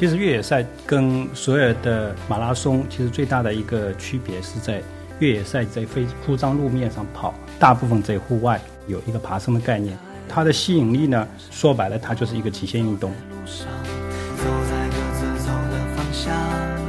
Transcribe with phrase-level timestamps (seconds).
[0.00, 4.82] 其实越野赛跟所有的马拉松其实最大的一个区别是在
[5.18, 9.98] 越野赛在非铺张路面上跑，大部分在户外有一个爬升的概念。
[10.26, 13.12] 它的吸引力呢，说白了，它就是一个极限运动。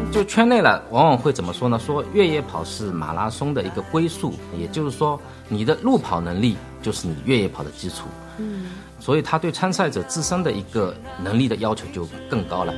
[0.09, 1.77] 就圈内了，往往会怎么说呢？
[1.77, 8.05] 说越野跑是马拉松的一个归宿，也就是说，你的路跑能力就是你越野跑的基础。
[8.37, 8.67] 嗯，
[9.01, 12.73] 所以他对参赛者自身的一个能力的要求就更高了。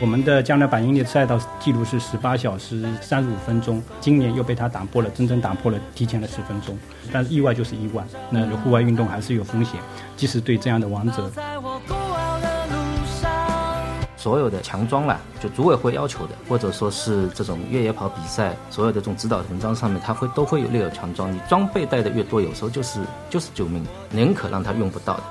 [0.00, 6.78] 我们的江南百英里赛道记录是十八小时三十五分钟，今年又被他打破了，真正打破了，提前了十分钟。
[7.12, 9.80] 但是意外就是意外，那户外运动还是有风险，
[10.16, 11.30] 即使对这样的王者。
[14.18, 21.32] 所有的强装了，就组委会要求的，或者说是这种越野跑比赛，所有的这种指导文章上面，它会都会有列有强装。
[21.32, 23.00] 你装备带的越多，有时候就是
[23.30, 25.22] 就是救命，宁可让他用不到的。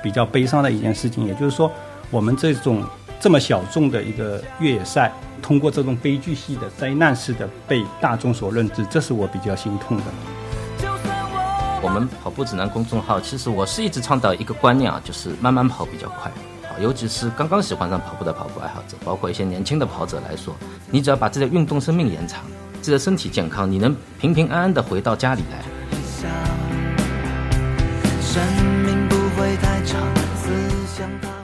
[0.00, 1.68] 比较悲伤的一件事情，也就是说，
[2.12, 2.84] 我们这种
[3.18, 10.04] 这么小众的一个越野赛，通过这种悲剧系的灾难式的被大众所认知，这是我比较心痛的。
[11.82, 16.30] 我们跑步指南公众号，其实我是一直倡导一个观念啊，就是慢慢跑比较快。
[16.80, 20.54] 尤其是刚刚喜欢上跑步的跑步爱好者，包括一些年轻的跑者来说，
[20.92, 22.44] 你只要把自己的运动生命延长，
[22.80, 25.64] 自己的身体健康，你能平平安安的回到家里来。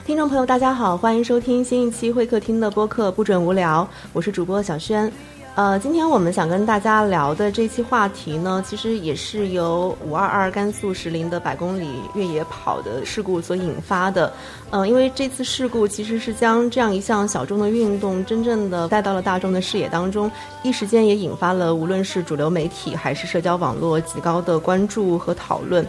[0.05, 3.83] 听众朋友，大家好，欢迎收听新一期会客厅的播客《不准无聊》，
[4.13, 5.11] 我是主播小轩。
[5.55, 14.33] 呃，今天我们想跟大家聊的这期话题呢，其实也是由五二二甘肃石林的百公里越野跑的事故所引发的。
[14.75, 20.29] 呃，因为这次事故其实是将这样一项小众的运动真正的带到了大众的视野当中，
[20.63, 25.87] 一时间也引发了无论是主流媒体还是社交网络极高的关注和讨论。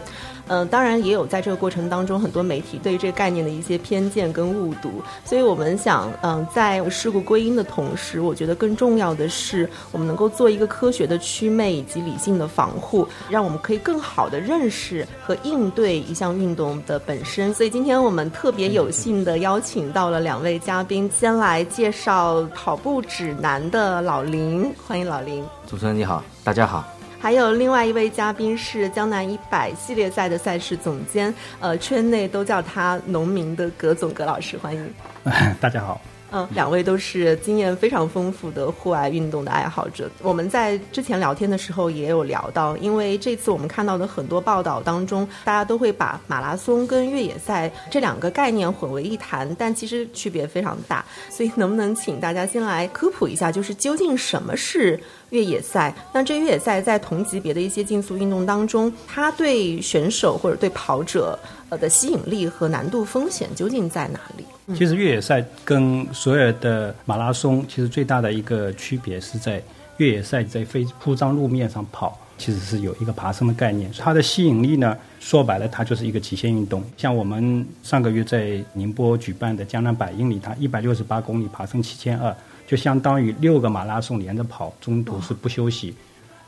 [0.49, 5.03] 嗯，当然也有在这个过程当中，很多媒体对于这个概念的一些偏见跟误读。
[5.25, 17.53] 所以我们想，嗯，在事故归因的同时，我觉得更重要的是，我们能够做一个科学的祛魅以及理性的防护，让我们可以更好的认识和应对一项运动的本身。
[17.53, 25.43] 所以今天我们特别有幸的邀请到了两位嘉宾，先来介绍跑步指南的老林，欢迎老林。
[25.65, 26.87] 主持人你好，大家好。
[27.19, 34.93] 还有另外一位嘉宾是江南一百系列赛的赛事总监，呃，圈内都叫他农民的葛总葛老师，欢迎。
[35.59, 35.99] 大家好。
[36.31, 40.09] 嗯，两位都是经验非常丰富的户外运动的爱好者。
[40.21, 51.05] 我们在之前聊天的时候也有聊到，因为这次我们看到的很多报道当中，大家都会把马拉松跟越野赛这两个概念混为一谈，但其实区别非常大。
[51.29, 54.99] 所以，能不能请大家先来科普一下，就是究竟什么是
[55.31, 55.93] 越野赛？
[56.13, 61.37] 那这越野赛在同级别的一些竞速运动当中，它对选手或者对跑者
[61.69, 64.45] 呃的吸引力和难度风险究竟在哪里？
[64.75, 69.61] 其实越野赛跟所有的马拉松其实最大的一个区别是在
[69.97, 73.91] 越野赛在非铺张路面上跑，其实是有一个爬升的概念。
[73.97, 76.83] 它的吸引力呢，说白了，它就是一个极限运动。
[76.95, 82.35] 像我们上个月在宁波举办的江南百英里，它一百六十八公里爬升七千二，
[82.67, 85.95] 就相当于六个马拉松连着跑，中途是不休息。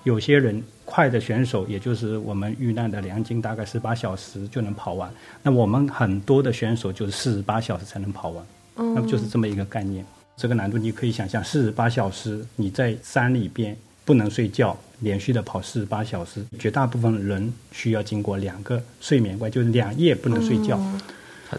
[0.04, 5.12] 有些人快的选手，也就是我们遇难的梁晶，大概十八小时就能跑完。
[5.42, 10.06] 那我们很多的选手就是四十八小时才能跑完，那么就是这么一个概念。
[10.38, 13.76] 这个难度你可以想象，四十八小时你在山里边
[14.06, 20.80] 不能睡觉，连续的跑四十八小时，绝大部分人需要经过两个睡眠关，就是两夜不能睡觉。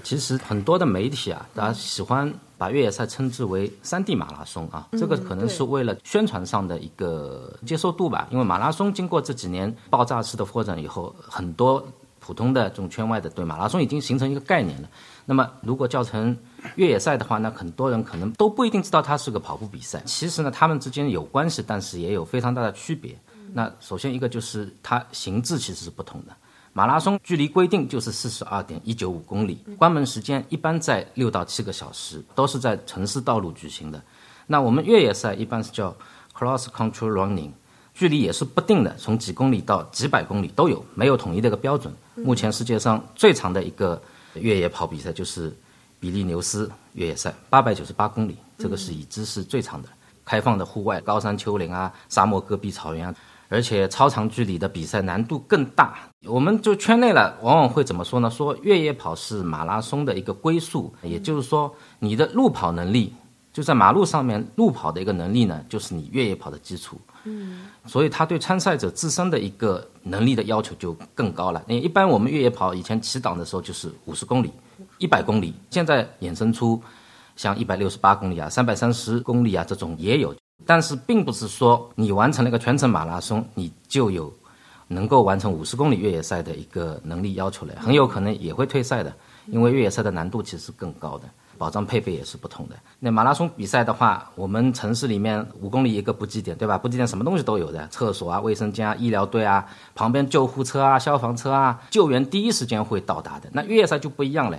[0.03, 2.33] 其实很多的媒体啊，大家喜欢。
[2.61, 8.29] 把越野赛称之为山地马拉松啊，这个可能是为了宣传上的一个接受度吧。
[8.31, 11.83] 因为马拉松经过这几年爆炸式的扩展以后，很多
[12.19, 14.89] 普通的这种圈外的对马拉松已经形成一个概念了。
[15.25, 16.37] 那么如果叫成
[16.77, 20.03] 越野赛的话，那很多人可能都不一定知道它是个跑步比赛。
[20.05, 23.19] 其实呢，他们之间有关系，但是也有非常大的区别。
[23.55, 26.37] 那首先一个就是它形制其实是不同的。
[26.73, 34.01] 马拉松距离规定就是四十二点一九五公里，关门时间一般在六到七个小时，都是在城市道路举行的。
[34.47, 35.95] 那我们越野赛一般是叫
[36.33, 37.51] cross country running，
[37.93, 41.93] 距离也是不定的，从几公里到几百公里都有，没有统一的一个标准。
[42.15, 44.01] 目前世界上最长的一个
[44.35, 45.53] 越野跑比赛就是
[45.99, 49.89] 比利牛斯越野赛，八百九十八公里，这个是已知是最长的。
[50.25, 53.15] 开放的户外，高山丘陵啊，沙漠戈壁草原啊。
[53.51, 58.31] 而且超长距离的比赛难度更大，我们就圈内了，往往会怎么说呢？
[58.31, 63.13] 说越野跑是马拉松的一个归宿，也就是说，你的路跑能力
[63.53, 66.97] 就在马路上面路跑的一个能力呢，就是你越野跑的基础。
[67.25, 71.63] 嗯，所以他对参赛者自身的一个能力的要求就更高了。
[71.67, 74.53] 因为一般我们越野跑以前起档的时候就是五十公里，
[74.99, 76.81] 一百公里，现在衍生出
[77.35, 80.35] 像一百六十八公里啊、三百三十公里啊这种也有，
[80.67, 84.33] 但是并不是说你完成了一个全程马拉松，你就有
[84.89, 89.13] 能够完成五十公里越野赛的一个能力要求了，很有可能也会退赛的，
[89.47, 91.25] 因为越野赛的难度其实更高的。
[91.59, 92.75] 保障配备也是不同的。
[92.99, 96.79] 那马拉松比赛的话，我们城市里面五公里一个补给点，对吧？
[96.79, 103.51] 补给点什么东西都有的，厕所啊、卫生间啊、医疗队啊，旁边救护车啊、消防车啊，救援第一时间会到达的。
[103.53, 104.59] 那越野赛就不一样了，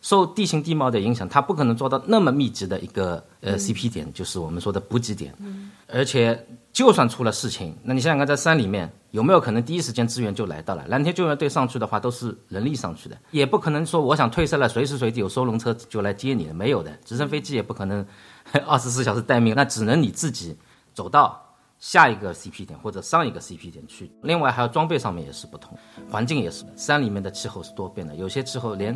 [0.00, 5.34] 受地形地貌的影响，它不可能做到那么密集的一个呃 CP 点，就是我们说的补给点，
[5.86, 6.46] 而且。
[6.70, 10.86] 就算出了事情，那你想想看，在山里面有没有可能第一时间支援就来到了？
[10.86, 16.92] 蓝天救援队上去的话，都是人力上去的，也不可能说我想退赛了，随时随地有收容车就来接你了，没有的。
[17.04, 18.06] 直升飞机也不可能
[18.64, 20.56] 二十四小时待命，那只能你自己
[20.94, 21.42] 走到
[21.80, 24.12] 下一个 CP 点或者上一个 CP 点去。
[24.22, 25.76] 另外还有装备上面也是不同，
[26.08, 28.94] 环境也是，山里面的气候是多变的，有些气候连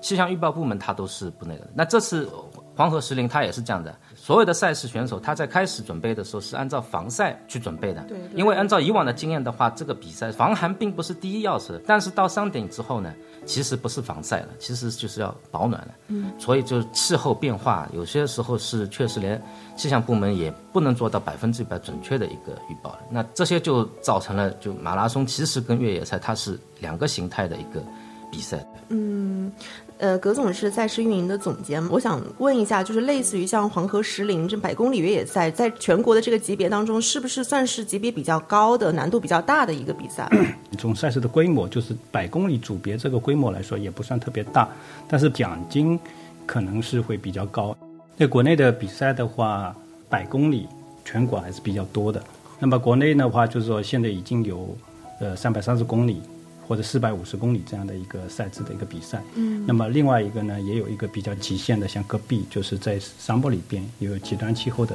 [0.00, 1.70] 气象预报部门它都是不那个的。
[1.74, 2.28] 那这次
[2.76, 3.94] 黄河石林它也是这样的。
[4.14, 8.02] 所有的赛事选手，他在开始准备的时候是按照防晒去准备的。
[8.02, 8.18] 对。
[8.34, 11.72] 因为按照以往的经验的话，这个比赛防寒并不是第一要素。
[11.86, 13.12] 但是到山顶之后呢，
[13.46, 15.94] 其实不是防晒了，其实就是要保暖了。
[16.08, 16.30] 嗯。
[16.38, 19.42] 所以就气候变化，有些时候是确实连
[19.74, 23.00] 气象部门也不能做到百分之百准确的一个预报了。
[23.10, 27.82] 那这些就造成了，就马拉松其实跟越野赛它是两个形态的一个
[28.30, 28.64] 比赛。
[28.90, 29.50] 嗯。
[29.98, 40.30] 呃，葛总是赛事运营的总监，我想问一下，就是类似于像黄河石林这百公里越野赛，在全国的这个级别当中，是不是算是级别比较高的、难度比较大的一个比赛？
[40.78, 44.68] 从赛事的规模，就是百公里组别这个规模来说，也不算特别大，
[45.08, 45.98] 但是奖金
[46.46, 47.76] 可能是会比较高。
[48.16, 49.74] 在国内的比赛的话，
[50.08, 50.68] 百公里
[51.04, 52.22] 全国还是比较多的。
[52.60, 54.76] 那么国内的话，就是说现在已经有
[55.18, 56.22] 呃三百三十公里。
[56.68, 64.94] 或者四百五十公里这样的一个赛制的一个比赛，嗯，那么另外一个呢，也有一个比较极限的，像戈壁，就是在沙漠里边有极端气候的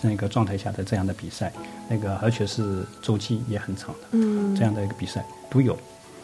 [0.00, 1.52] 这样一个状态下的这样的比赛，
[1.88, 5.76] 那个而且是周期也很长的，嗯，这样的一个比赛都有。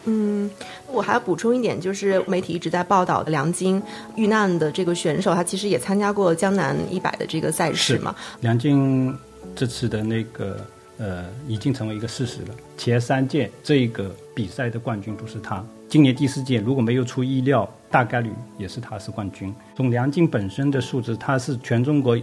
[0.05, 0.49] 嗯，
[0.87, 3.83] 我还要补充一点，就是媒体一直在报道的梁晶
[4.15, 8.15] 遇难的这个选手，他其实也参加过江南一百的这个赛事嘛。
[8.39, 9.13] 梁晶
[9.53, 10.65] 这次的那个。
[10.97, 12.55] 呃，已经成为一个事实了。
[12.77, 19.53] 前三届这个比赛的冠军都是他，今年第四届如果没有出意料，大概率也是他是冠军。
[19.75, 22.17] 从梁静本身的数字，他是全中国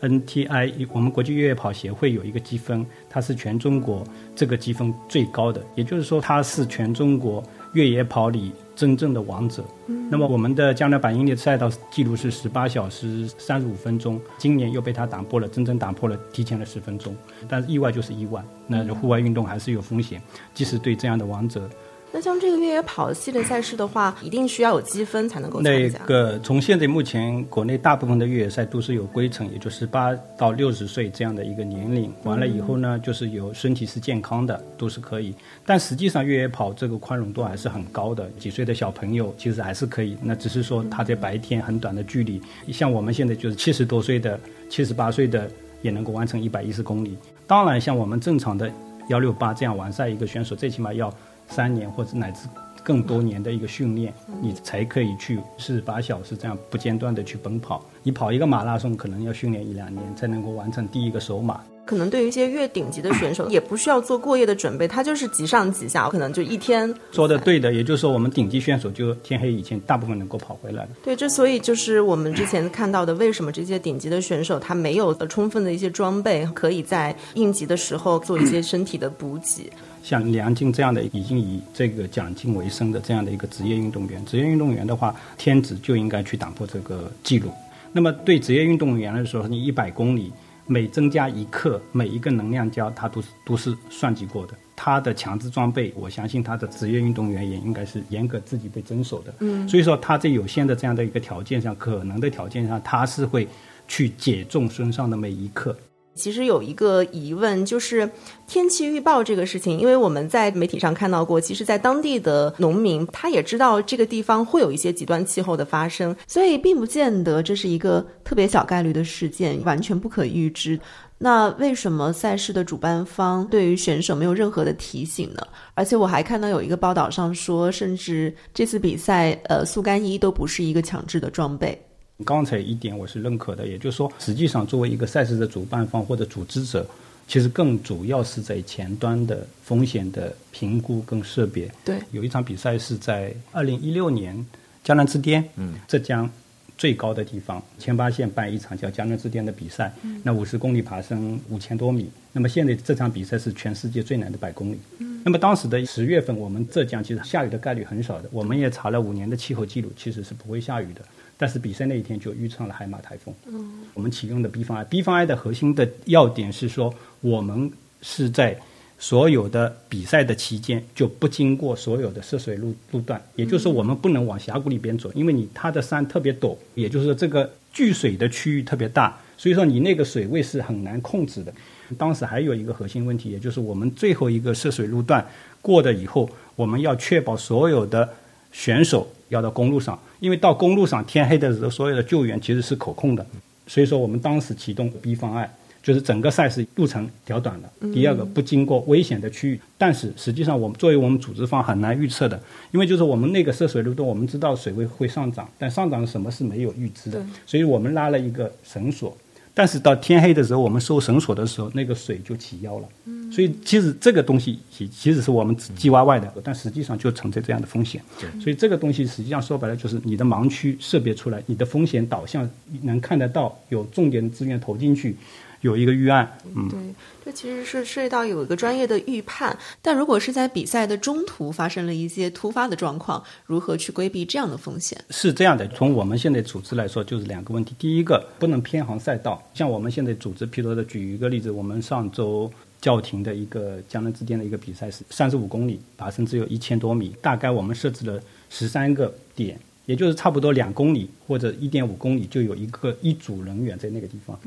[0.00, 4.04] NTI 我们国际越野跑协会有一个积分，他是全中国
[4.36, 7.42] 这个积分最高的，也就是说他是全中国
[7.72, 8.52] 越野跑里。
[8.78, 9.64] 真正的王者。
[10.08, 17.12] 那么我们的江南百英里赛道记录是十八小时三十五分钟，今年又被他打破了，真正打破了，提前了十分钟。
[17.48, 20.22] 但是意外就是意外，那户外运动还是有风险，
[20.54, 21.68] 即使对这样的王者。
[22.10, 25.98] 那像这个越野跑系列赛事的话，一定需要有积分才能够参加。
[25.98, 35.34] 那个从现在目前国内大部分的越野赛都是有规程，也就是八到六十岁这样的一个年龄，完了以后呢，就是有身体是健康的都是可以。
[35.66, 40.16] 但实际上越野跑这个宽容度还是很高的，几岁的小朋友其实还是可以。
[40.22, 42.40] 那只是说他在白天很短的距离，
[42.72, 44.40] 像我们现在就是七十多岁的、
[44.70, 45.46] 七十八岁的
[45.82, 47.18] 也能够完成一百一十公里。
[47.46, 48.72] 当然，像我们正常的
[49.10, 51.12] 幺六八这样完赛一个选手，最起码要。
[51.48, 52.48] 三年或者乃至
[52.84, 57.84] 更多年的一个训练，你才可以去四十八小时这样不间断的去奔跑。
[58.02, 61.60] 你跑一个马拉松，可能要训练一两年才能够完成第一个首马。
[61.84, 66.94] 可能对于一些越顶级的选手，也不需要做过夜的准备，他就是急上急下，可能就一天。
[67.12, 70.90] 说的对的，也就是说，我们顶级选手就天黑以前大部分能够跑回来了。
[71.02, 79.72] 对，这所以就是我们之前看到的，为什么这些顶级的选手他没有充分的一些装备，可以在应急的时候做一些身体的补给。
[80.02, 87.50] 像梁静这样的已经以这个奖金为生的这样的一个职业运动员，职业运动员的话，天职就应该去打破这个记录。
[87.92, 90.32] 那么对职业运动员来说，你一百公里。
[90.70, 94.52] 每增加一克，每一个能量胶，它都是都是算计过的。
[94.76, 99.32] 他的强制装备，我相信他的职业运动员也应该是严格自己被遵守的。
[99.38, 103.48] 嗯，所以说他在有限的这样的一个条件上，可能的条件上，他是会
[103.88, 105.74] 去减重身上的每一克。
[106.18, 108.10] 其实有一个疑问，就是
[108.46, 120.78] 天气预报这个事情，因为我们在媒体上看到过，其实，在当地的农民他也知道这个地方会有一些极端气候的发生，所以并不见得这是一个特别小概率的事件，完全不可预知。
[121.20, 125.42] 那为什么赛事的主办方对于选手没有任何的提醒呢？
[125.74, 131.87] 而且我还看到有一个报道上说，甚至这次比赛，呃，速干衣都不是一个强制的装备。
[132.24, 136.84] 刚才一点我是认可的，也就是说，实际上作为一个赛事的主办方或者组织者，
[137.28, 141.70] 其实更主要是在前端的风险的评估跟识别。
[141.84, 144.44] 对，有一场比赛是在二零一六年
[144.82, 146.28] 江南之巅，嗯，浙江
[146.76, 149.94] 最高的地方，千八线办一场叫江南之巅的比赛，
[150.24, 152.10] 那五十公里爬升五千多米。
[152.32, 154.78] 那么现在这场比赛是全世界最难的百公里。
[154.98, 161.02] 嗯那么当时的十月份，我们浙江其实下雨的概率很少的，我们也查了五年的气候记录，其实是不会下雨的。
[161.38, 163.32] 但是比赛那一天就遇上了海马台风。
[163.46, 168.58] 嗯，我们启用的 B 方案，B 方案的核心的要点是说，我们是在
[168.98, 181.54] 所有的比赛的期间就不经过所有的涉水路路段，也就是说我们不能往峡谷里边走，因为你它的山特别陡，也就是说这个聚水的区域特别大，所以说你那个水位是很难控制的。
[181.96, 185.24] 当时还有一个核心问题，也就是我们最后一个涉水路段
[185.62, 188.08] 过了以后，我们要确保所有的
[188.50, 189.98] 选手要到公路上。
[190.20, 193.24] 因为到公路上天黑的时候，所有的救援其实是可控的，
[193.66, 195.48] 所以说我们当时启动 B 方案，
[195.82, 197.92] 就是整个赛事路程调短了。
[197.92, 202.40] 第二个不经过危险的区域，但是实际上我们作为我们组织方很难预测的，
[202.72, 209.16] 因为就是我们那个涉水路段，我们知道水位会上涨，但上涨什么是没有预知的，所以我们拉了一个绳索。
[209.54, 212.88] 但是到天黑的时候，我们收绳索的时候，那个水就起腰了。
[213.28, 218.02] 嗯，所以其实这个东西其其实是我们叽歪歪的，但实际上就存在这样的风险。
[218.20, 222.48] 对，所以这个东西实际上说白了就是你的盲区识别出来，你的风险导向
[222.82, 225.16] 能看得到，有重点的资源投进去。
[225.60, 226.78] 有一个预案，嗯，对，
[227.24, 229.58] 这其实是涉及到有一个专业的预判。
[229.82, 234.96] 但如果是在比赛的中途发生了一些突发的状况，如何去规避这样的风险？
[235.10, 237.74] 是这样的，从我们现在组织来说，就是两个问题。
[237.76, 239.42] 第一个，不能偏航赛道。
[239.52, 242.48] 像我们现在组织，譬如说举一个例子，我们上周
[242.80, 248.20] 叫停的一个江南之巅的一个比赛是三十五公里，爬升只有一千多米，大概我们设置了
[248.50, 249.58] 十三个点。
[249.86, 254.38] 也就是差不多两公里或者一点五公里就有一个一组人员在那个地方。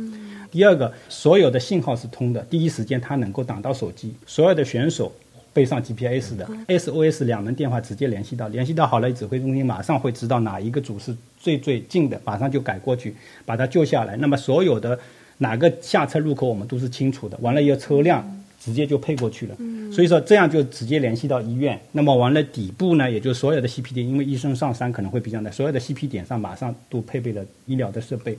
[0.51, 4.13] 第二个，所有的信号是通的，第一时间他能够打到手机。
[4.27, 5.11] 所有的选手
[5.51, 14.15] 背上 GPS 的 SOS 两门电话直接联系到，联系到好了，指挥中心马上会知道哪一个组是最最近的，马上就改过去把他救下来。
[14.17, 14.99] 那么所有的
[15.41, 17.37] 哪个下车入口我们都是清楚的。
[17.41, 18.23] 完了以后车辆。
[18.63, 19.57] 直接就配过去了，
[19.91, 21.81] 所以说这样就直接联系到医院。
[21.93, 28.37] 那么完了底部呢，也就所有的 CP 点，因为医生上山可能会比较难，所有的 CP 点上马上都配备了医疗的设备。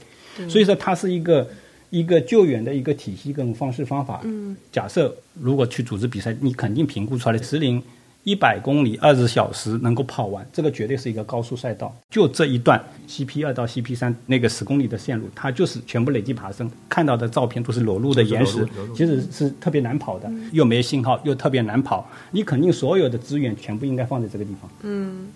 [0.49, 1.51] 所以说它是一个
[1.91, 4.23] 一个救援的一个体系跟方式方法。
[4.71, 7.83] 假设如果去组织比赛，你肯定评估出来的石林。
[8.25, 11.95] 一百公里二十小时能够跑完，这个绝对是一个高速赛道。
[12.11, 16.71] 就这一段 CP 二到 CP 三那个十公里的线路，它就是全部累计爬升。
[16.88, 22.09] 看到的照片都是裸露的岩石，其实是特别难跑的，又没信号，又特别难跑。
[22.31, 24.71] 你肯定所有的资源全部应该放在这个地方。
[24.83, 25.26] 嗯。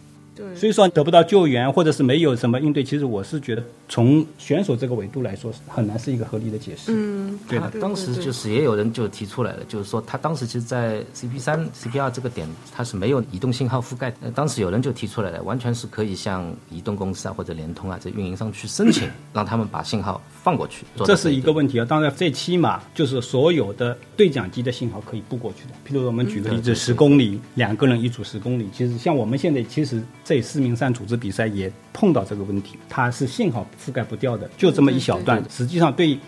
[0.55, 6.93] 所以说得不到救援，或者是没有什么应对，其实我是觉得从选手这个维度来说，很难是一个合理的解释。
[6.95, 7.71] 嗯，对的。
[7.81, 14.13] 当时就是也有人就提出来了，就是说他当时其实，在 CP 三、CP 二这个点，它是没有移动信号覆盖。
[14.35, 20.85] 当时有人就提出来了，完全是可以向移动公司啊或者联通啊这运营商去申请，让他们把信号放过去。
[21.05, 21.87] 这是一个问题啊。
[21.89, 25.71] 当然，最起码就是所有的对讲机的信号可以布过去的。
[25.89, 30.03] 譬如我们举个例子，十公里，两个人一组十公里，其实像我们现在其实。
[30.27, 35.41] 这四名山组织比赛也碰到这个问题，它是信号覆盖不掉的，就这么一小段。
[35.49, 36.19] 实际上，对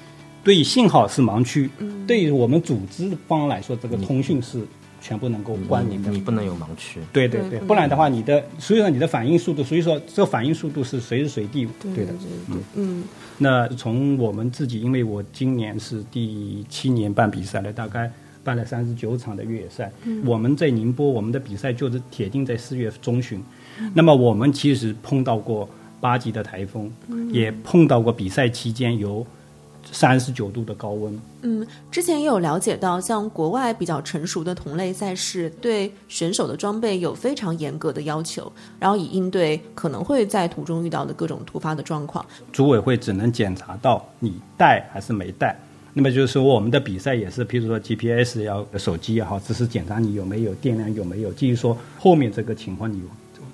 [0.44, 1.68] 对信号是盲区，
[2.06, 4.62] 对于我们组织方来说，这个通讯是
[5.00, 6.12] 全部能够关联的。
[6.12, 7.00] 你不能有盲区。
[7.12, 12.12] 对对对，不然的话，你的所以说你的反应速度，所以说这反应速度是随时随地对的。
[12.48, 13.04] 嗯嗯。
[13.36, 18.08] 那从我们自己，因为我今年是第七年办比赛了，大概。
[18.44, 19.92] 办了三十九场的越野赛，
[20.24, 23.42] 我们在宁波，我们的比赛就是铁定在四月中旬。
[23.94, 25.68] 那么我们其实碰到过
[26.00, 26.90] 八级的台风，
[27.32, 29.26] 也碰到过比赛期间有
[29.90, 31.20] 三十九度的高温。
[31.42, 42.24] 嗯，之前也有了解到，像国外比较成熟的同类赛事，对选手的装备有非常严格的要求，然后以应对可能会在途中遇到的各种突发的状况。
[42.52, 45.56] 组委会只能检查到你带还是没带。
[45.94, 51.32] 那么就是说，我们的比赛也是，譬如说 GPS 要手机也好，只是检查你有没有电量有没有。
[51.32, 53.02] 至于说后面这个情况，你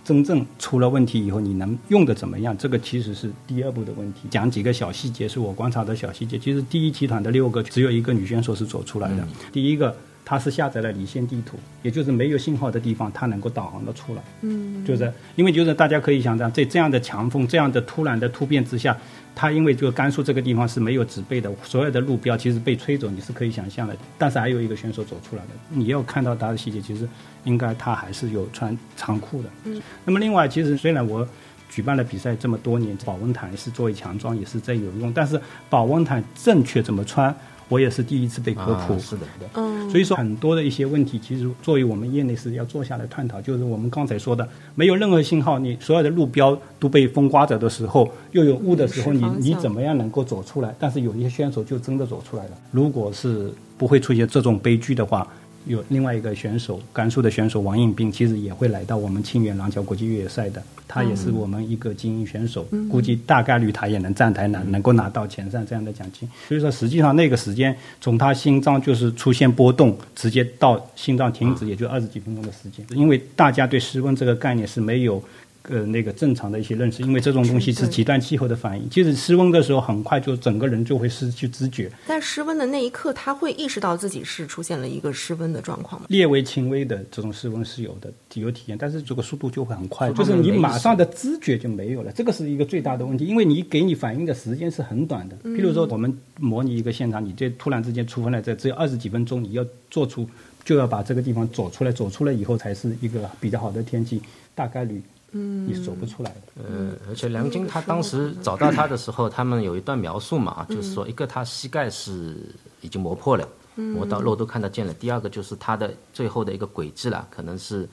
[0.05, 2.57] 真正出了问题以后，你能用的怎么样？
[2.59, 4.29] 这个其实是第二步的问题。
[4.31, 6.39] 讲几个小细节，是我观察的小细节。
[6.39, 9.27] 其实第一集团的六个，只有一个女选手是走出来的。
[9.51, 14.23] 第一个，她是下载了离线地图，也就是没有信号的地方，它能够导航的出来。
[14.43, 18.97] 嗯，就是因为就是大家可以想象，在这样的强风、这样的突然的突变之下。
[19.37, 23.97] 它因为就甘肃这个地方是没有植被的，所有的路标其实被吹走，你是可以想象的。
[24.17, 27.05] 但是还有一个选手走出来的，你要看到他的细节，其实
[27.43, 29.49] 应该他还是有穿长裤的。
[29.65, 29.83] 嗯。
[30.05, 31.27] 那么另外，其实虽然我
[31.69, 37.35] 举办了比赛这么多年，保温毯是作为强装也是在有用，但是保温毯正确怎么穿，
[37.69, 38.95] 我也是第一次被科普。
[38.95, 50.75] 啊是的，嗯，所以说很多的一些问题，其实作为我们业内是要坐下来探讨，就是我们刚才说的，没有任何信号，你所有的路标都被风刮着的时候，又有雾的时候，你你怎么样能够走出来？
[50.79, 52.51] 但是有一些选手就真的走出来了。
[52.71, 55.27] 如果是不会出现这种悲剧的话，
[55.67, 60.63] 有另外一个选手，甘肃的选手王应斌，其实也会来到我们清远廊桥国际越野赛的。
[60.87, 66.29] 他也是我们一个精英选手，估计大概率他也能站台拿能够拿到前三这样的奖金。
[66.47, 72.85] 所以说，实际上那个时间，从他心脏就是出现波动，直接到心脏停止，也就二十几分钟的时间。
[72.91, 75.23] 因为大家对室温这个概念是没有。
[75.69, 78.91] 呃，那个正常的一些认识，因为这种东西是极端气候的反应。
[78.91, 86.07] 其实失温的时候，很快就整个人就会失去知觉，但失温的那一刻，他会意识到自己是出现了一个失温的状况吗？
[86.11, 95.37] 略微轻微的这种失温是有的，有体验，但是这个速度就会很快，就是你马上的知觉就没有了，这个是一个最大的问题，因为你给你反应的时间是很短的。
[95.45, 100.29] 譬如说，我们模拟一个现场，你这突然之间出风了，这只有二十几分钟，你要做出
[100.63, 104.21] 就要把这个地方走出来，走出来以后才是一个比较好的天气，
[104.55, 105.01] 大概率。
[105.37, 106.63] 嗯，你是走不出来的。
[106.63, 112.37] 呃，而且梁晶他当时找到他的时候，他们有一段描述嘛，就是说一个他膝盖是
[112.81, 114.95] 已经磨破了，磨到肉都看得见了。
[114.95, 117.89] 第二个就是他的最后的一个轨迹了，可能是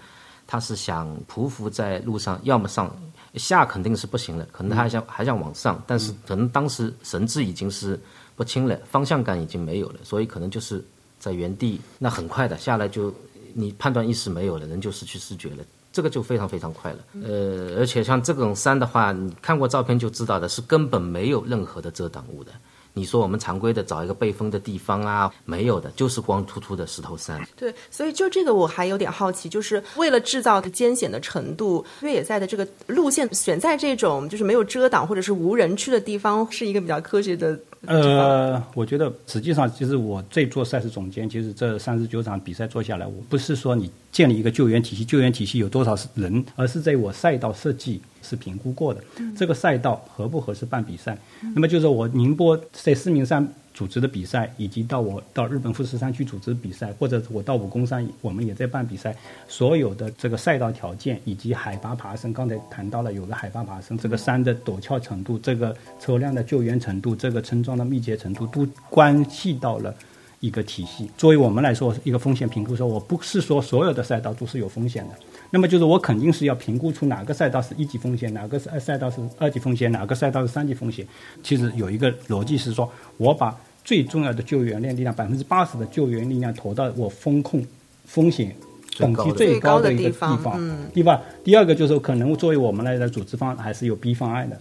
[0.45, 2.95] 他是想匍匐在路上，要么上
[3.35, 7.99] 下肯定是不行了，可能他还想还想往上，但是可能当时神志已经是
[8.35, 10.83] 不清了，方向感已经没有了，所以可能就是
[11.17, 13.11] 在原地，那很快的下来就
[13.53, 15.63] 你判断意识没有了，人就失去视觉了。
[15.91, 22.51] 这个就非常非常快了，呃，而且像这种山的话，你看过照片就知道的，是根本没有任何的遮挡物的。
[22.93, 27.41] 你说我们常规的找一个背风的地方啊，没有的，就是光秃秃的石头山。
[27.55, 37.57] 对，所以就这个我还有点好奇，就是为了制造艰险的程度，越野赛的这个路线选在这种就是没有遮挡或者是无人区的地方，是一个比较科学的。
[37.85, 49.01] 呃，我觉得实际上，其实我这做赛事总监，其实这三十九场比赛做下来，我不是说你建立一个救援体系，救援体系有多少人，而是在我赛道设计是评估过的，
[49.35, 51.17] 这个赛道合不合适办比赛。
[51.55, 59.15] 那么就是我宁波在四明山组织的比赛，以及到我到日本富士山去组织比赛，或者我到武功山，我们也在办比赛，
[59.47, 69.95] 所有的这个赛道条件以及海拔爬升，刚才谈到了有个海拔爬升，这个山的陡峭程度，这个车辆的救援程度，这个村庄的密集程度，都关系到了。
[70.41, 75.15] 一个体系，作为我们来说，一个风险评估说，我不是说所有的赛道都是有风险的，
[75.51, 81.07] 那么就是我肯定是要评估出哪个赛道是一级风险，哪个赛赛道是二级风险，哪个赛道是三级风险。
[81.43, 87.63] 其实有一个逻辑是说，我把最重要的救援力量，百分之八十的救援力量投到我风控
[88.05, 88.55] 风险
[88.97, 90.55] 等级最高的一个地方。
[90.57, 91.21] 嗯，地方。
[91.43, 94.59] 第二个就是可能作为我们来的组织方还是有 B 方案的。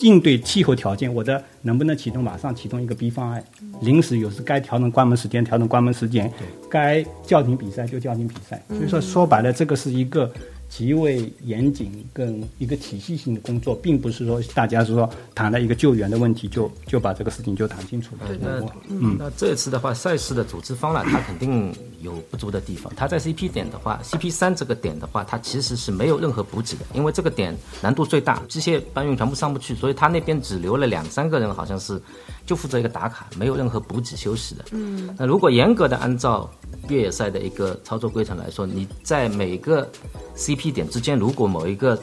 [0.00, 2.22] 应对气候条件，我的能不能启动？
[2.22, 3.42] 马上启动一个 B 方案。
[3.80, 6.28] 临时有时该调整关门时间，调整关门时间；
[6.70, 8.62] 该叫停比赛就叫停比赛。
[8.68, 10.30] 所以说，说白了，这个是一个
[10.68, 18.28] 极为严谨跟一个体系性的工作，并不是说大家是说谈了一个救援的问题就就把这个事情就谈清楚了。
[18.40, 22.92] 那嗯，那这次的话，赛事的组织方呢，它肯定有不足的地方。
[22.94, 32.00] 它在 CP 点的话，CP 三这个点的话，它其实是没有任何补给的，因为这个点难度最大，机械搬运全部上不去，所以他那边只留了两三个人，好像是
[32.48, 34.64] 就负责一个打卡，没有任何补给休息的。
[34.70, 36.50] 嗯，那如果严格的按照
[36.88, 39.86] 越野赛的一个操作规程来说，你在每个
[40.34, 42.00] CP 点之间，如果某一个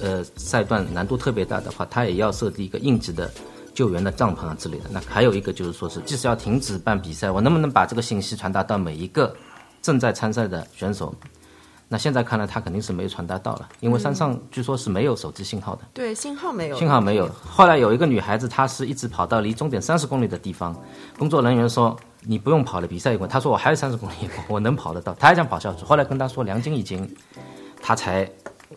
[0.00, 3.28] 呃赛段难度特别大的话，它也要设定一个应急的
[3.74, 4.84] 救援的帐篷啊之类的。
[4.92, 9.34] 那还有一个就是说是，即使要停止办比赛，我能不能把这个信息传达到每一个
[9.82, 11.12] 正在参赛的选手？
[11.92, 15.82] 那现在看来，他肯定是没有传达到了，因为山上据说是没有手机信号的。
[15.92, 17.28] 对，信号没有，信号没有。
[17.44, 20.72] 后来有一个女孩子，她是一直跑到离终点三十公里的地方，
[21.18, 24.14] 工作人员说你不用跑了，比赛一会，她说我还有三十公里，
[24.46, 25.84] 我能跑得到，她还想跑下去。
[25.84, 27.12] 后来跟她说梁晶已经，
[27.82, 28.30] 她才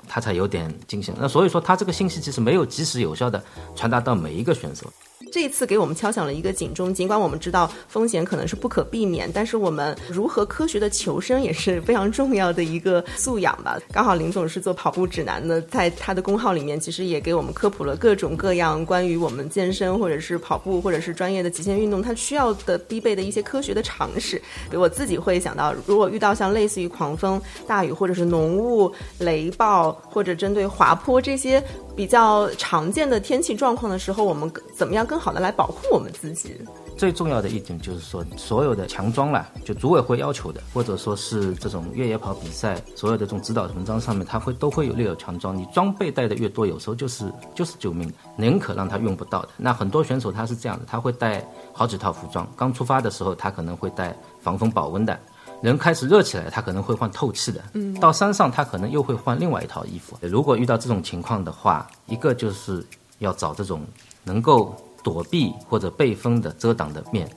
[0.08, 1.14] 她才有点惊醒。
[1.20, 3.40] 那所以说，她这个信息其实没有及时有效的
[3.76, 4.92] 传达到每一个选手。
[5.32, 13.80] 这一次给我们敲响了一个警钟，尽管我们知道风险可能是不可避免，但是我们如何科学的求生也是非常重要的一个素养吧。
[13.92, 24.38] 刚好林总是做跑步指南的，在他的公号里面，其实也给我们科普了各种各样关于我们健身或者是跑步或者是专业的极限运动，它需要的必备的一些科学的常识。
[24.70, 31.64] 比如我自己会想到，如果遇到像类似于狂风、大雨或者是浓雾、雷暴，或者针对滑坡这些
[31.96, 36.60] 比较常见的天气状况的时候，我们怎么样更好的来保护我们自己？
[36.98, 45.56] 最重要的一点就是说，所有的强装了，就组委会要求的，或者说是这种越野跑比赛，所有的这种指导文章上面，它会都会有列有强装。
[45.56, 49.50] 你装备带的越多，有时候就是就是救命，宁可让他用不到的。
[49.56, 52.52] 那很多选手他是这样的，他会带好几套服装。
[52.58, 55.16] 刚出发的时候，他可能会带防风保温的。
[55.62, 57.62] 人开始热起来，他可能会换透气的。
[57.74, 60.18] 嗯，到山上他可能又会换另外一套衣服。
[60.22, 62.84] 如果遇到这种情况的话，一个就是
[63.20, 63.86] 要找这种
[64.24, 64.76] 能够。
[65.04, 67.30] 躲避或者被风的遮挡的面，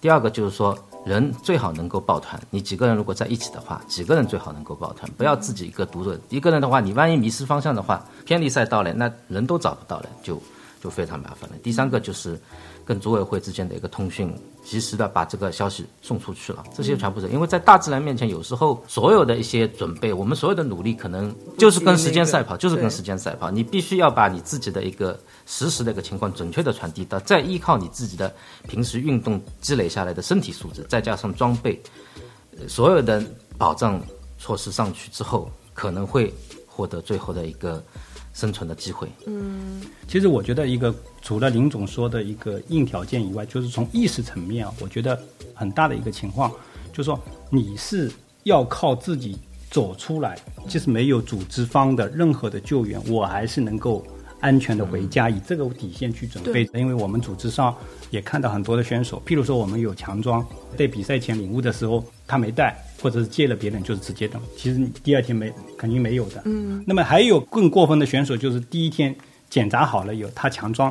[0.00, 2.40] 第二个就是说人最好能够抱团。
[2.50, 6.18] 你几个人如果在一起的话，几个人最好能够抱团，不要自己一个独着。
[6.28, 10.40] 一个人的话，你万一迷失方向的话，偏离赛道了，那人都找不到了，就
[10.84, 11.56] 就非常麻烦了。
[11.62, 12.38] 第三个就是。
[12.86, 14.30] 跟组委会之间的一个通讯，
[14.62, 23.50] 及时的把这个消息送出去了，这些全部是因为在大自然面前，有时候所有的一些准备，我们所有的努力，可能就是跟时间赛跑，就是跟时间赛跑。
[23.50, 28.30] 你必须要把你自己的一个实时的一个情况准确的传递到，再依靠你自己的
[28.68, 31.80] 平时运动积累下来的身体素质，再加上装备，
[32.68, 33.24] 所有的
[33.56, 33.98] 保障
[34.38, 36.30] 措施上去之后，可能会
[36.66, 37.82] 获得最后的一个。
[38.34, 39.08] 生存的机会。
[39.26, 45.18] 嗯，其实我觉得一个除了林总说的一个硬条件以外，就是从意识层面啊，我觉得
[45.54, 46.50] 很大的一个情况，
[46.92, 47.18] 就是说
[47.48, 49.38] 你是要靠自己
[49.70, 50.36] 走出来，
[50.68, 54.04] 即使没有组织方的任何的救援，我还是能够
[54.40, 56.68] 安全的回家，以这个底线去准备。
[56.74, 57.74] 因为我们组织上
[58.10, 60.44] 也看到很多的选手，譬如说我们有强装，
[60.76, 62.76] 在比赛前领悟的时候他没带。
[63.04, 66.40] 或者是借了别人就是直接等，其实第二天没肯定没有的。
[66.46, 69.14] 嗯，那么还有更过分的选手，就是第一天
[69.50, 70.90] 检查好了有他强装，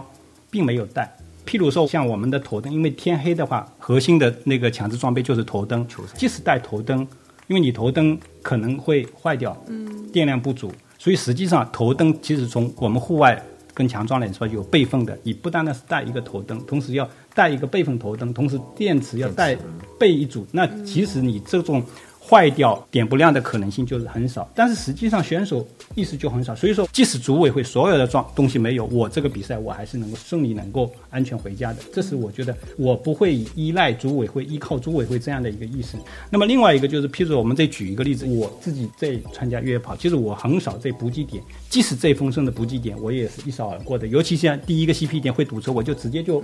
[0.51, 1.11] 并没有带。
[1.43, 5.83] 譬如说像我们的头灯，因为天黑的话，核心的那个强制装备就是头灯，
[6.15, 6.99] 即使带头灯，
[7.47, 17.09] 因为你头灯可能会坏掉，嗯，电量不足，所以实际上头灯其实从我们户外跟强壮来说有备份的，你不单单是带一个头灯，同时要。
[17.35, 19.57] 带一个备份头灯，同时电池要带
[19.99, 20.45] 备一组。
[20.51, 21.83] 那其实你这种。
[22.25, 31.79] 坏掉点不亮的可能性就是很少，但是实际上选手意识就很少，所以说即使组委会所有的装东西没有，我这个比赛我还是能够顺利能够安全回家的。
[31.91, 35.97] 这是我觉得我不会依赖组委会，依靠组委会这样的一个意识。
[36.29, 44.07] 那么另外一个就是，譬如我们再举一个例子，我自己在参加越野跑，其实我很少在补给点，即使最丰盛的补给点，我也是一扫而过的。
[44.07, 46.41] 尤其像第一个 CP 点会堵车，我就直接就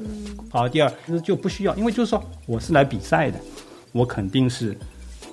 [0.49, 0.67] 跑。
[0.67, 3.39] 第二就不需要，因为就是说我是来比赛的，
[3.93, 4.77] 我肯定是。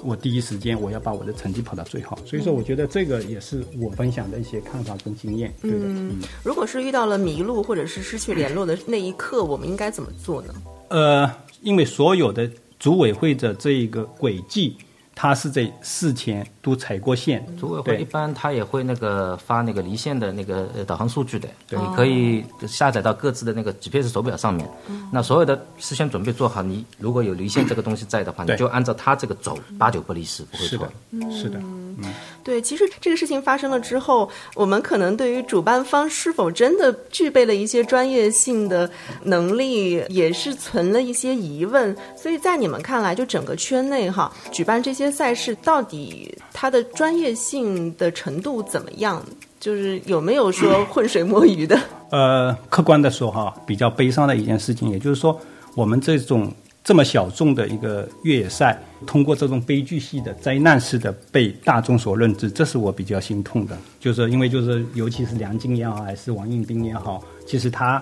[0.03, 5.53] 我第一时间我要把我的成绩跑到最好，所以说我觉得这个也是我分享的一些看法跟经验。
[5.61, 10.55] 对的，嗯，如果是遇到了迷路或者是失去联络的那一刻，我们应该怎么做呢？
[10.89, 11.31] 呃，
[11.63, 14.77] 因为所有的组委会的这一个轨迹。
[15.19, 24.69] 他是在事前都踩过线，组委会一般他也会那个发那个离线的那个导航数据的，你可以下载到各自的那个 GPS 手表上面。
[25.11, 30.87] 那所有的事先准备做好，你如果有离线这个东西在的话，你就按照他这个走，八九不离十，不会错。
[31.33, 31.59] 是的，
[31.97, 32.05] 嗯，
[32.45, 38.89] 对，其实这个事情发生了之后，我们可能对于主办方是否真的具备了一些专业性的
[39.25, 41.97] 能力，也是存了一些疑问。
[42.17, 45.07] 所以在你们看来，就整个圈内哈，举办这些。
[45.17, 49.25] 赛事到底它的专业性的程度怎么样？
[49.59, 51.81] 就是有没有说浑水摸鱼的？
[52.11, 55.41] 呃，客观的说哈，比较悲伤的一件事情，也就是说，
[55.75, 56.53] 我们这种
[56.87, 63.77] 这么小众的一个越野赛，通过这种悲剧系的灾难式的被大众所认知，这是我比较心痛的。
[63.99, 68.01] 就是因为就是尤其是梁静也好，还是王应斌也好，其实他。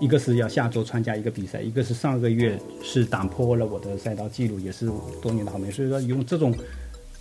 [0.00, 4.90] 一个是要下周参加一个比赛，一个是上个月是打破了我的赛道记录，也是
[5.20, 5.72] 多年的好朋友。
[5.72, 6.52] 所以说，用这种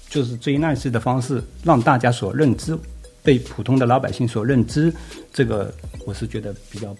[0.10, 2.76] 就是追难式的方式，让大家所认知，
[3.21, 4.91] 被普通的老百姓所认知，
[5.34, 5.71] 这个
[6.06, 6.95] 我是觉得比较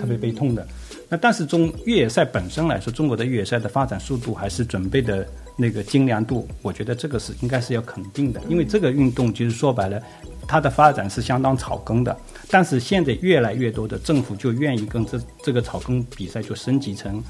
[0.00, 0.66] 特别悲痛的。
[1.10, 10.00] 那但是从越野赛本身来说，中国的越野赛的发展速度还是准备的那个精良度，我觉得这个是应该是要肯定的，因为这个运动其实说白了，
[10.46, 12.16] 它的发展是相当草根的。
[12.48, 17.20] 但是现在越来越多的政府就愿意跟这这个草根比赛就升级成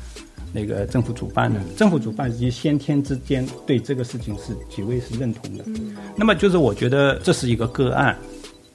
[0.52, 5.64] 那个政府主办的，政府主办以及先天之间对这个事情是几位是认同的。
[6.16, 8.14] 那么就是我觉得这是一个个案，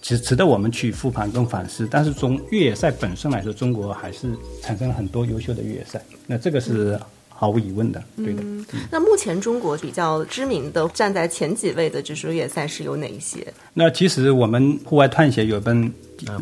[0.05, 1.87] 其实值得我们去复盘跟反思。
[1.89, 5.99] 但是从越野赛本身来说，中国还是产生了很多优秀的越野赛。
[6.27, 6.99] 那这个是。
[7.37, 8.41] 毫无疑问的，对的。
[8.89, 13.45] 那目前中国比较知名的、站在前几位的就是越野赛事有哪一些？
[13.73, 15.91] 那其实我们户外探险有本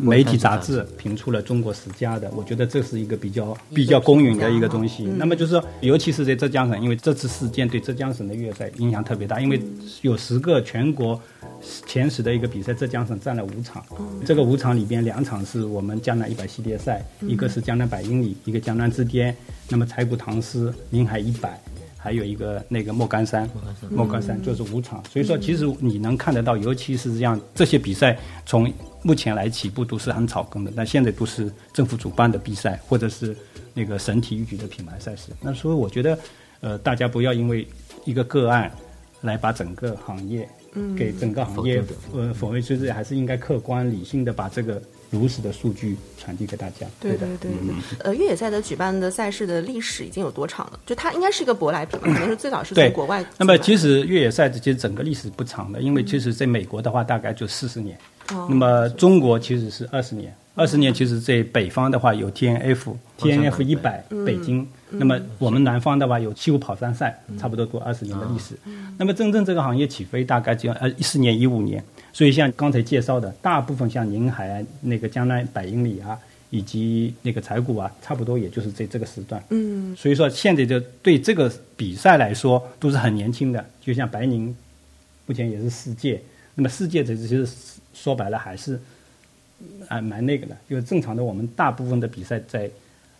[0.00, 5.04] 媒体杂志评出了中国十佳的，我觉得这是一个比较比较公允的一个东西。
[5.04, 9.60] 那么就是说，尤其是在浙江省，因为这次事件对浙江省的越野赛影响特别大，因为
[10.02, 11.20] 有十个全国
[11.86, 13.84] 前十的一个比赛，浙江省占了五场。
[14.24, 19.34] 这个五场里边，两场是我们江南一百系列赛，一个是江南百英里，一个江南之巅。
[19.68, 21.58] 那么柴谷唐诗、宁海一百，
[21.96, 23.48] 还有一个那个莫干山，
[23.90, 25.02] 莫干山就是五场。
[25.10, 28.70] 所以说，其实你能看得到，尤其是这样这些比赛，从
[29.04, 33.36] 目前来起步都是很草根的，但现在都是政府主办的比赛，或者是
[33.72, 35.30] 那个省体育局的品牌赛事。
[35.40, 36.18] 那所以我觉得，
[36.60, 37.64] 呃，大家不要因为
[38.04, 38.72] 一个个案
[39.20, 40.48] 来把整个行业。
[40.76, 41.80] 嗯给整个行业
[42.12, 44.82] 呃否认，就是还是应该客观理性的把这个
[45.14, 46.86] 如实的数据传递给大家。
[47.00, 50.78] 对的对对，呃，越野赛的举办的赛事的历史已经有多长了？
[50.84, 53.24] 就它应该是一个舶来品嘛，可能是 最早是从国外。
[53.38, 57.98] 那么其实越野赛其实整个历史不长的，因为其实在美国的话大概就四十年，
[58.28, 60.34] 那么中国其实是二十年。
[60.56, 68.54] 二十年，其实在北方的话有 T N F T N F 一百北京，那么我们南方的话有西湖跑山赛，差不多过二十年的历史。
[68.96, 76.16] 那么真正这个行业起飞大概就呃一四年一五年，所以像刚才介绍的，大部分像宁海啊那个江南百英里啊，
[76.50, 79.42] 以及那个柴谷啊，差不多也就是在这个时段。
[79.50, 84.54] 嗯，所以说现在就对这个比赛来说都是很年轻的，就像白宁，
[85.26, 86.22] 目前也是世界，
[86.54, 87.44] 那么世界这其实
[87.92, 88.80] 说白了还是。
[89.88, 92.70] 啊，蛮那个的，因为正常的我们大部分的比赛在，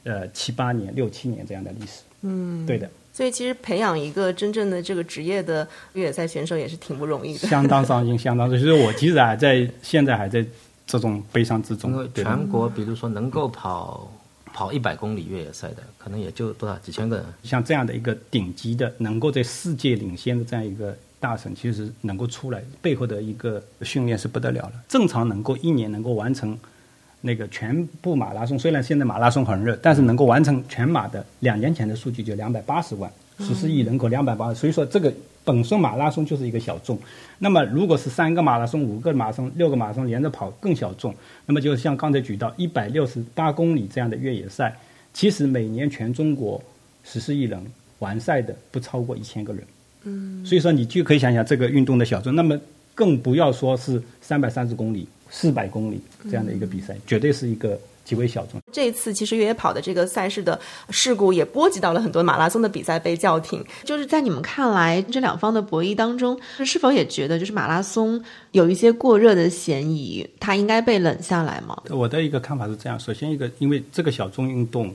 [0.05, 2.03] 呃七八年、六七年这样的历史。
[2.23, 2.89] 嗯，对的。
[3.13, 7.41] 所以其实培养一个真正的这个职业的越野赛选手也是挺不容易的。
[7.49, 8.51] 相当伤心，相当。
[8.51, 10.45] 其实我其实还在现在还在
[10.87, 11.93] 这种悲伤之中。
[11.93, 14.11] 因为全国，比如说能够跑
[14.53, 17.25] 跑一百公里越野赛的，可能也就多少几千个人。
[17.43, 20.97] 像这样的一个顶级的，能够在世界领先的这样一个。
[21.25, 24.73] 大省其实能够出来，背后的一个训练是不得了了。
[24.87, 26.55] 正常能够一年能够完成
[27.23, 35.11] 那个全部马拉松，虽然现在马拉松很热，但是能够完成全马的，两年前的数据就两百八十万，十四亿人口两百八，所以说这个
[35.45, 36.99] 本身马拉松就是一个小众。
[37.39, 41.15] 那么如果是三个马拉松、五个马拉松、六个马拉松连着跑更小众。
[41.47, 44.77] 那么就像刚才举到一百六十八公里这样的越野赛，
[45.15, 46.63] 其实每年全中国
[47.03, 47.59] 十四亿人
[48.01, 49.65] 完赛的不超过一千个人。
[50.05, 52.59] 嗯，所以说你就可以想想这个运动的小众，那么
[52.95, 58.61] 更不要说是三百三十公里、四百公里这样的一个比赛，绝对是一个极为小众。
[58.71, 63.65] 这一次其实越野跑的这个赛事的事故也波及到了很多马拉松的比赛被叫停。
[63.83, 71.83] 就是在你们看来，这两方的博弈当中，是否也觉得就是马拉松有一些过热的嫌疑，它应该被冷下来吗？
[71.91, 74.95] 我的一个看法是这样：首先一个，因为这个小众运动。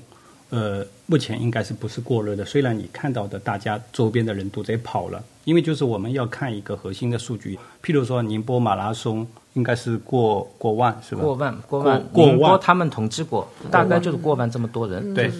[0.49, 2.43] 呃，目前应该是不是过热的？
[2.43, 11.21] 虽然你看到的大家周边的人都在跑了，因为就是我们要看一个核心的数据，譬如说宁波马拉松应该是过过万是吧？
[11.21, 15.13] 过万，过万，宁波他们统计过，大概就是过万这么多人。
[15.13, 15.31] 对，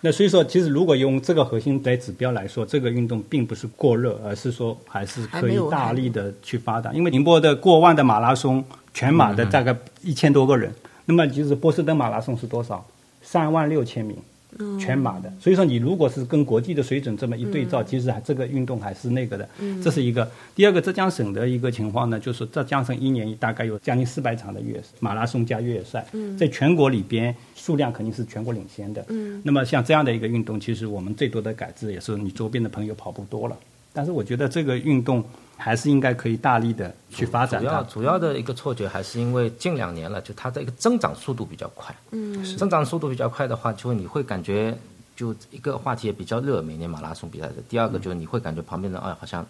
[0.00, 6.96] 那所以说，其实如果用这个核心的指标来说，这个运动并不是过热，而是说还是可以大力的去发展。
[6.96, 8.64] 因为宁波的过万的马拉松
[8.94, 10.72] 全马的大概一千多个人，
[11.04, 12.82] 那么就是波士顿马拉松是多少？
[13.20, 14.16] 三万六千名。
[14.78, 19.48] 全马的，所以说你如果是跟国际的水准这么一对照，其实还这个运动还是那个的。
[19.82, 20.28] 这是一个。
[20.54, 26.06] 第二个，浙江省的一个情况呢，就是浙江省一年大概有将近四百场的越马拉松加越野赛，
[26.38, 29.04] 在全国里边数量肯定是全国领先的。
[29.42, 33.56] 那么像这样的一个运动，其实我们最多的改制也是你周边的朋友跑步多了。
[33.96, 35.24] 但是我觉得这个运动。
[35.58, 37.62] 还是应该可以大力的去发展。
[37.62, 41.96] 主要主要的一个错觉还是因为近两年了，就它的一个增长速度比较快。
[42.10, 44.76] 嗯，增长速度比较快的话，就你会感觉
[45.16, 47.54] 就一个话题也比较热，每年马拉松比赛的。
[47.70, 49.44] 第二个就是你会感觉旁边人哎好像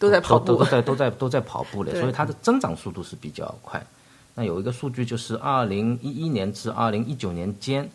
[0.00, 3.80] 都在跑步，都在都在都在跑步了，所以它的增长速度是比较快。
[4.34, 7.88] 那有一个数据就是二零一一年至二零一九年间，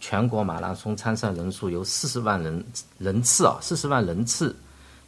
[0.00, 2.64] 全国马拉松参赛人数由四十万人
[2.98, 4.52] 人次啊，四十万人次。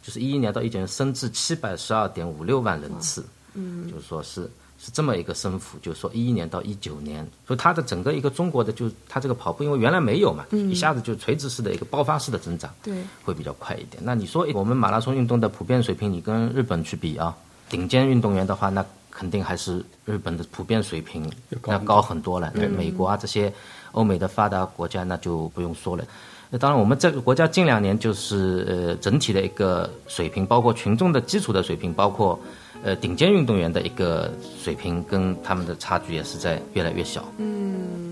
[0.07, 14.01] 就是一一年到一九年升至七百十二点五六万人次，嗯，就是说是是这么一个升幅，就是说一一年到一九年，所以它的整个一个中国的就它这个跑步，因为原来没有嘛，一下子就垂直式的一个爆发式的增长，对，会比较快一点。
[14.01, 17.35] 那你说我们马拉松运动的普遍水平，你跟日本去比啊，
[17.67, 21.29] 顶尖运动员的话，那肯定还是日本的普遍水平
[21.65, 22.49] 要高很多了。
[22.77, 23.53] 美国啊这些
[23.91, 26.05] 欧美的发达国家那就不用说了。
[26.49, 32.39] 那当然，我们这个国家近两年就是呃整体的一个水平，包括群众的基础的水平，包括
[32.83, 37.25] 呃顶尖运动员的一个水平，跟他们的差距也是在越来越小。
[37.37, 38.06] 嗯。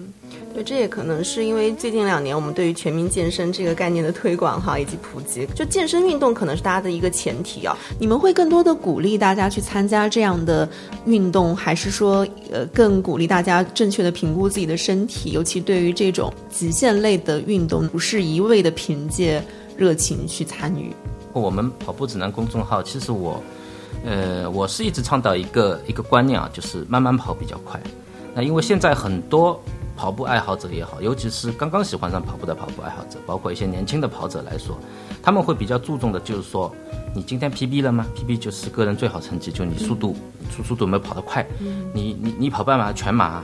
[0.55, 7.77] 对，这也可能是因为最近两年我们对于全民健身这个概念的推广哈以及普及，就健身运动可能是大家的一个前提啊。
[7.99, 10.67] 你们会更多的鼓励大家去参加这样的
[11.05, 15.31] 运动，还是说呃更鼓励大家正确的评估自己的身体？
[15.31, 19.43] 尤其对于这种极限类的运动，不是一味的凭借
[19.75, 20.93] 热情去参与。
[21.33, 23.43] 我们跑步指南公众号，其实我
[24.05, 27.77] 呃，我是一直倡导一个一个观念啊，就是慢慢跑比较快。
[28.33, 29.61] 那因为现在很多
[29.95, 34.77] 跑步爱好者也好，尤其是刚刚喜欢上跑步的跑步爱好者，包括一些年轻的跑者来说，
[35.23, 36.73] 他们会比较注重的就是说，
[37.15, 40.15] 你今天 PB 了吗？PB 就是个人最好成绩，就你速度，
[40.51, 41.45] 速速度有没有跑得快？
[41.93, 43.41] 你你你跑半马、全马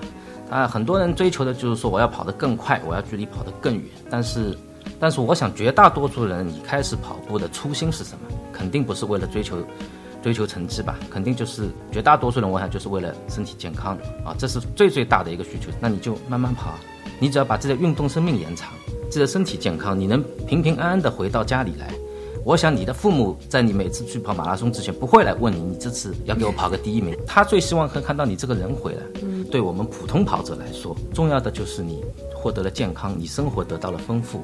[0.50, 3.84] 啊，很多人追求的就是说我要跑得更快，我要距离跑得更远。
[4.10, 4.58] 但是，
[5.00, 8.38] 但是我想绝大多数人，你开始跑步的初心是什么？
[8.52, 9.58] 肯定不是为了追求。
[10.22, 15.70] 追求成绩吧，肯定就是绝大多数人，我想就是为了身体健康啊，这是最最大的一个需求。
[15.80, 16.76] 那你就慢慢跑，
[17.20, 18.74] 你只要把自己的运动生命延长，
[19.10, 21.92] 自己的身体健康，你能平平安安的回到家里来。
[22.44, 27.16] 我想你的父母在你每次去跑马拉松之前，不会来问你，你这次要给我跑个第一名。
[27.28, 29.02] 他最希望可看到你这个人回来。
[29.22, 32.04] 嗯，对我们普通跑者来说，重要的就是你
[32.34, 34.44] 获得了健康，你生活得到了丰富。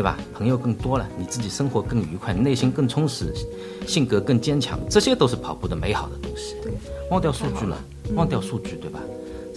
[0.00, 0.16] 对吧？
[0.32, 3.34] 朋友更多了，你自己生活更愉快，内心更充实，
[3.86, 6.54] 性格更坚强，这些都是跑步的美好的东西。
[6.62, 6.72] 对，
[7.10, 7.76] 忘掉数据了，
[8.14, 8.98] 忘掉数据，对吧？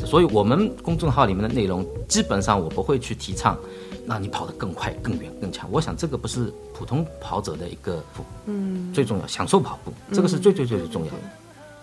[0.05, 3.57] 所以我们公众号里面的内容，基本上我不会去提倡，
[4.05, 5.65] 让你跑得更快、更远、更强。
[5.71, 8.03] 我想这个不是普通跑者的一个
[8.45, 11.19] 嗯最重要，享受跑步，这个是最最最最重要的。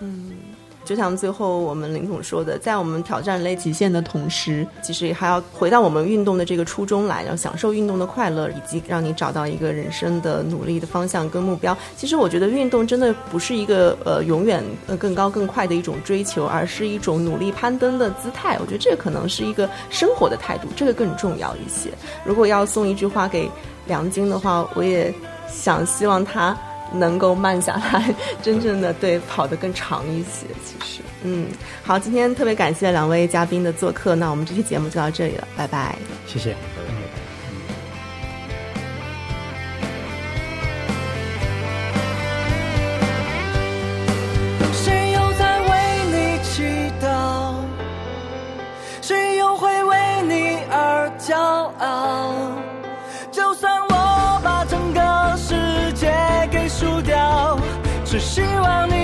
[0.01, 0.33] 嗯。
[0.91, 11.79] 就像最后我们林总说的，在我们挑战类极限的同时，其实还要回到我们运动的这个初衷来，要享受运动的快乐，以及让你找到一个人生的努力的方向跟目标。
[11.97, 18.59] 其实我觉得运动真的不是一个呃永远呃更高更快的一种追求，而是一种努力攀登的姿态。
[18.61, 21.89] 我觉得这可能是一个生活的态度，这个更重要一些。
[22.25, 23.49] 如果要送一句话给
[23.87, 25.15] 梁晶的话，我也
[25.47, 26.59] 想希望他。
[26.93, 30.47] 能够慢下来，真正的对跑得更长一些。
[30.65, 31.47] 其实，嗯，
[31.83, 36.55] 好，今天特别感谢两位嘉宾的做客，那我们这期节目就到这里了，拜拜，谢谢。
[58.31, 59.00] 希望你